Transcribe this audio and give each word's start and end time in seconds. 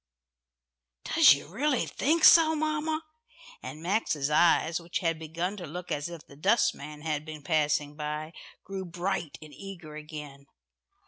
"Does 1.03 1.35
you 1.35 1.45
really 1.47 1.85
think 1.85 2.23
so, 2.23 2.55
mamma?" 2.55 3.03
and 3.61 3.83
Max's 3.83 4.31
eyes, 4.31 4.81
which 4.81 4.97
had 4.97 5.19
begun 5.19 5.55
to 5.57 5.67
look 5.67 5.91
as 5.91 6.09
if 6.09 6.25
the 6.25 6.35
dustman 6.35 7.01
had 7.01 7.23
been 7.23 7.43
passing 7.43 7.95
by, 7.95 8.33
grew 8.63 8.83
bright 8.83 9.37
and 9.43 9.53
eager 9.53 9.93
again. 9.95 10.47